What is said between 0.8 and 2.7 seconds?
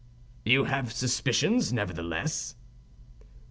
suspicions, nevertheless?"